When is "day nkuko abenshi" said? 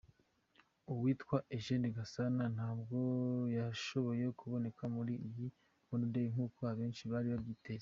6.13-7.03